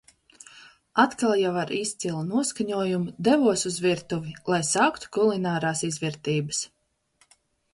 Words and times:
Atkal 1.01 1.33
jau 1.39 1.51
ar 1.63 1.71
izcilu 1.79 2.23
noskaņojumu 2.29 3.13
devos 3.27 3.67
uz 3.71 3.77
virtuvi, 3.87 4.33
lai 4.55 4.63
sāktu 4.71 5.13
kulinārās 5.19 5.85
izvirtības. 5.91 6.65